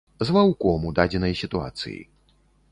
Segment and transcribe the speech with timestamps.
[0.27, 2.01] З ваўком у дадзенай сітуацыі.